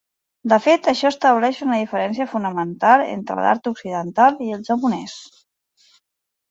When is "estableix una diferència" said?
1.15-2.27